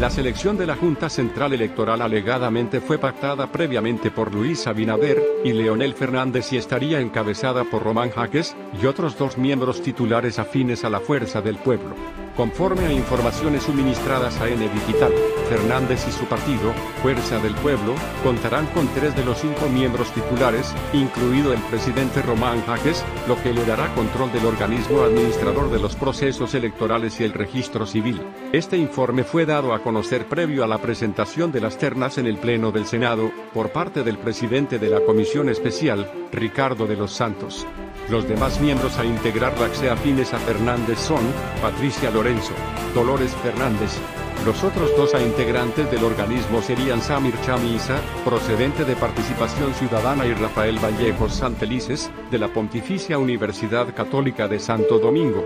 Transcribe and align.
La 0.00 0.10
selección 0.10 0.58
de 0.58 0.66
la 0.66 0.76
Junta 0.76 1.08
Central 1.08 1.54
Electoral 1.54 2.02
alegadamente 2.02 2.82
fue 2.82 2.98
pactada 2.98 3.50
previamente 3.50 4.10
por 4.10 4.34
Luis 4.34 4.66
Abinader 4.66 5.22
y 5.42 5.54
Leonel 5.54 5.94
Fernández 5.94 6.52
y 6.52 6.58
estaría 6.58 7.00
encabezada 7.00 7.64
por 7.64 7.82
Román 7.82 8.10
Jaques 8.10 8.54
y 8.78 8.84
otros 8.84 9.16
dos 9.16 9.38
miembros 9.38 9.80
titulares 9.80 10.38
afines 10.38 10.84
a 10.84 10.90
la 10.90 11.00
Fuerza 11.00 11.40
del 11.40 11.56
Pueblo. 11.56 11.94
Conforme 12.36 12.84
a 12.84 12.92
informaciones 12.92 13.62
suministradas 13.62 14.38
a 14.42 14.48
N 14.48 14.68
Digital, 14.68 15.10
Fernández 15.48 16.06
y 16.06 16.12
su 16.12 16.26
partido, 16.26 16.74
Fuerza 17.00 17.38
del 17.38 17.54
Pueblo, 17.54 17.94
contarán 18.22 18.66
con 18.66 18.86
tres 18.88 19.16
de 19.16 19.24
los 19.24 19.38
cinco 19.38 19.68
miembros 19.70 20.12
titulares, 20.12 20.74
incluido 20.92 21.54
el 21.54 21.60
presidente 21.60 22.20
Román 22.20 22.62
Jaques, 22.66 23.02
lo 23.26 23.42
que 23.42 23.54
le 23.54 23.64
dará 23.64 23.94
control 23.94 24.30
del 24.32 24.44
organismo 24.44 25.00
administrador 25.00 25.70
de 25.70 25.78
los 25.78 25.96
procesos 25.96 26.54
electorales 26.54 27.18
y 27.20 27.24
el 27.24 27.32
registro 27.32 27.86
civil. 27.86 28.20
Este 28.52 28.76
informe 28.76 29.24
fue 29.24 29.46
dado 29.46 29.72
a 29.72 29.78
conocer 29.78 30.26
previo 30.26 30.62
a 30.62 30.66
la 30.66 30.78
presentación 30.78 31.52
de 31.52 31.62
las 31.62 31.78
ternas 31.78 32.18
en 32.18 32.26
el 32.26 32.36
Pleno 32.36 32.70
del 32.70 32.84
Senado, 32.84 33.30
por 33.54 33.70
parte 33.70 34.02
del 34.02 34.18
presidente 34.18 34.78
de 34.78 34.90
la 34.90 35.00
Comisión 35.00 35.48
Especial, 35.48 36.10
Ricardo 36.32 36.86
de 36.86 36.96
los 36.96 37.12
Santos. 37.12 37.66
Los 38.10 38.28
demás 38.28 38.60
miembros 38.60 38.98
a 38.98 39.04
integrar 39.04 39.58
la 39.58 39.68
XE 39.68 39.90
afines 39.90 40.32
a 40.32 40.38
Fernández 40.38 40.98
son, 40.98 41.22
Patricia 41.60 42.10
Lorenzo, 42.26 42.54
Dolores 42.92 43.32
Fernández. 43.36 44.00
Los 44.44 44.64
otros 44.64 44.90
dos 44.96 45.14
a 45.14 45.22
integrantes 45.22 45.88
del 45.92 46.02
organismo 46.02 46.60
serían 46.60 47.00
Samir 47.00 47.34
Chamisa, 47.42 48.00
procedente 48.24 48.84
de 48.84 48.96
Participación 48.96 49.72
Ciudadana 49.74 50.26
y 50.26 50.34
Rafael 50.34 50.76
Vallejos 50.80 51.34
Santelices, 51.34 52.10
de 52.32 52.38
la 52.40 52.48
Pontificia 52.48 53.16
Universidad 53.16 53.94
Católica 53.94 54.48
de 54.48 54.58
Santo 54.58 54.98
Domingo. 54.98 55.44